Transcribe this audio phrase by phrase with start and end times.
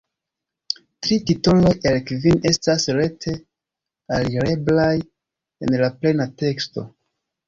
[1.07, 3.33] Tri titoloj el kvin estas rete
[4.19, 4.89] alireblaj
[5.67, 6.87] en plena teksto.